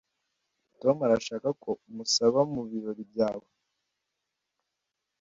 [0.81, 3.47] Tom arashaka ko umusaba mubirori byawe